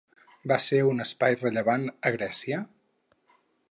[0.51, 2.67] Va ser un espai rellevant a Grècia?